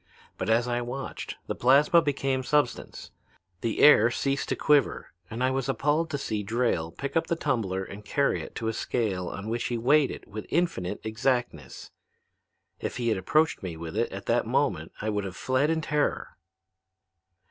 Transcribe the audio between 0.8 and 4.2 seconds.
watched, the plasma became substance. The air